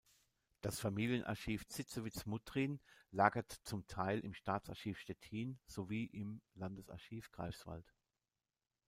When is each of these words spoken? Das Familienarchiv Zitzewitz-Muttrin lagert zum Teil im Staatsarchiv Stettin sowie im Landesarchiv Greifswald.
Das 0.61 0.79
Familienarchiv 0.79 1.67
Zitzewitz-Muttrin 1.67 2.79
lagert 3.11 3.51
zum 3.51 3.85
Teil 3.85 4.17
im 4.21 4.33
Staatsarchiv 4.33 4.97
Stettin 4.97 5.59
sowie 5.67 6.05
im 6.05 6.41
Landesarchiv 6.55 7.29
Greifswald. 7.31 7.93